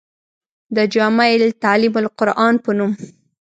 [0.75, 2.91] د جامعه تعليم القرآن پۀ نوم